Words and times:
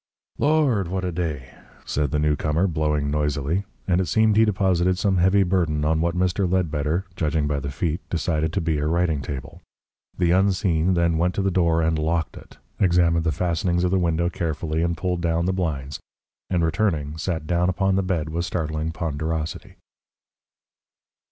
"Lord, 0.39 0.87
what 0.87 1.05
a 1.05 1.11
day!" 1.11 1.49
said 1.85 2.09
the 2.09 2.17
newcomer, 2.17 2.65
blowing 2.65 3.11
noisily, 3.11 3.65
and 3.87 4.01
it 4.01 4.07
seemed 4.07 4.35
he 4.35 4.45
deposited 4.45 4.97
some 4.97 5.17
heavy 5.17 5.43
burthen 5.43 5.85
on 5.85 6.01
what 6.01 6.15
Mr. 6.17 6.51
Ledbetter, 6.51 7.05
judging 7.15 7.45
by 7.45 7.59
the 7.59 7.69
feet, 7.69 8.01
decided 8.09 8.51
to 8.53 8.61
be 8.61 8.79
a 8.79 8.87
writing 8.87 9.21
table. 9.21 9.61
The 10.17 10.31
unseen 10.31 10.95
then 10.95 11.19
went 11.19 11.35
to 11.35 11.43
the 11.43 11.51
door 11.51 11.83
and 11.83 11.99
locked 11.99 12.35
it, 12.35 12.57
examined 12.79 13.25
the 13.25 13.31
fastenings 13.31 13.83
of 13.83 13.91
the 13.91 13.99
windows 13.99 14.31
carefully 14.33 14.81
and 14.81 14.97
pulled 14.97 15.21
down 15.21 15.45
the 15.45 15.53
blinds, 15.53 15.99
and 16.49 16.65
returning 16.65 17.15
sat 17.19 17.45
down 17.45 17.69
upon 17.69 17.95
the 17.95 18.01
bed 18.01 18.29
with 18.29 18.43
startling 18.45 18.91
ponderosity. 18.91 19.75